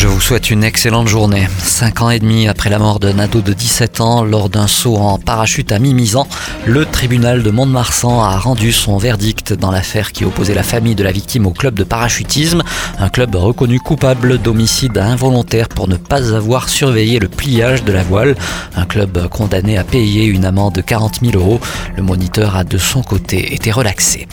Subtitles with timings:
[0.00, 1.46] Je vous souhaite une excellente journée.
[1.58, 4.96] Cinq ans et demi après la mort d'un ado de 17 ans lors d'un saut
[4.96, 6.26] en parachute à Mimizan,
[6.64, 11.04] le tribunal de Mont-de-Marsan a rendu son verdict dans l'affaire qui opposait la famille de
[11.04, 12.62] la victime au club de parachutisme,
[12.98, 18.02] un club reconnu coupable d'homicide involontaire pour ne pas avoir surveillé le pliage de la
[18.02, 18.36] voile,
[18.76, 21.60] un club condamné à payer une amende de 40 000 euros.
[21.98, 24.28] Le moniteur a de son côté été relaxé.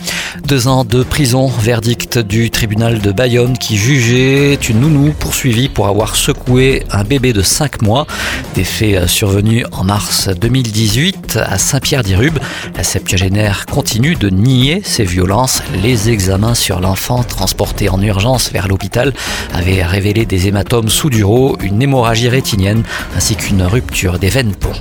[0.48, 5.88] Deux ans de prison, verdict du tribunal de Bayonne qui jugeait une nounou poursuivie pour
[5.88, 8.06] avoir secoué un bébé de 5 mois.
[8.54, 12.38] Des faits survenus en mars 2018 à Saint-Pierre-d'Irube.
[12.76, 15.64] La septuagénaire continue de nier ces violences.
[15.82, 19.14] Les examens sur l'enfant transporté en urgence vers l'hôpital
[19.54, 22.84] avaient révélé des hématomes sous-duraux, une hémorragie rétinienne
[23.16, 24.74] ainsi qu'une rupture des veines pont.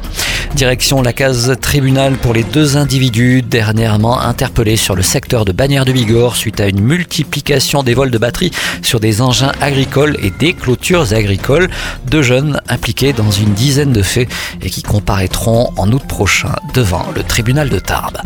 [0.55, 5.84] Direction la case tribunal pour les deux individus dernièrement interpellés sur le secteur de Bagnères
[5.84, 10.30] de Bigorre suite à une multiplication des vols de batteries sur des engins agricoles et
[10.30, 11.69] des clôtures agricoles.
[12.06, 14.28] Deux jeunes impliqués dans une dizaine de faits
[14.62, 18.19] et qui comparaîtront en août prochain devant le tribunal de Tarbes.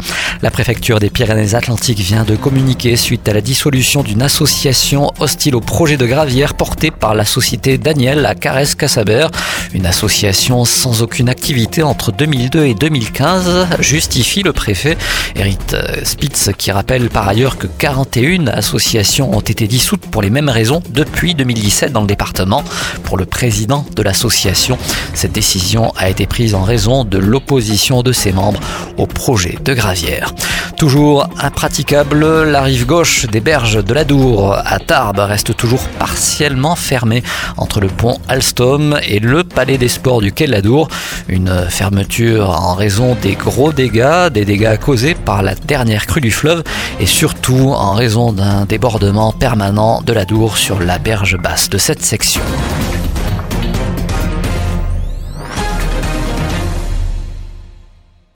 [0.43, 5.61] La préfecture des Pyrénées-Atlantiques vient de communiquer suite à la dissolution d'une association hostile au
[5.61, 9.31] projet de gravière porté par la société Daniel à Carès-Cassabert.
[9.75, 14.97] Une association sans aucune activité entre 2002 et 2015, justifie le préfet
[15.37, 15.61] Eric
[16.03, 20.83] Spitz, qui rappelle par ailleurs que 41 associations ont été dissoutes pour les mêmes raisons
[20.91, 22.65] depuis 2017 dans le département.
[23.05, 24.77] Pour le président de l'association,
[25.15, 28.61] cette décision a été prise en raison de l'opposition de ses membres
[28.97, 30.35] au projet de gravière.
[30.81, 36.75] Toujours impraticable, la rive gauche des berges de la Dour à Tarbes reste toujours partiellement
[36.75, 37.23] fermée
[37.59, 40.89] entre le pont Alstom et le palais des sports du quai de la Dour.
[41.29, 46.31] Une fermeture en raison des gros dégâts, des dégâts causés par la dernière crue du
[46.31, 46.65] fleuve
[46.99, 51.77] et surtout en raison d'un débordement permanent de la Dour sur la berge basse de
[51.77, 52.41] cette section.